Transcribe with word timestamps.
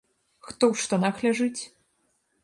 Хто 0.47 0.63
ў 0.71 0.75
штанах 0.83 1.21
ляжыць? 1.25 1.59